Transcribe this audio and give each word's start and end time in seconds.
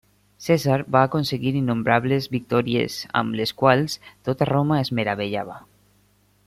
Cèsar 0.43 0.77
va 0.95 1.03
aconseguir 1.09 1.51
innombrables 1.59 2.29
victòries, 2.37 2.97
amb 3.23 3.39
les 3.41 3.55
quals 3.63 4.01
tota 4.31 4.49
Roma 4.55 4.83
es 4.87 4.95
meravellava. 5.01 5.61